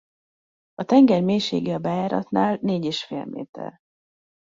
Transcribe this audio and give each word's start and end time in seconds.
A 0.75 0.83
tenger 0.83 1.21
mélysége 1.21 1.73
a 1.73 1.77
bejáratnál 1.79 2.57
négy 2.61 2.83
és 2.85 3.03
fél 3.03 3.25
méter. 3.25 3.77